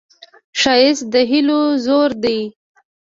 [0.59, 2.39] ښایست د هیلو زور دی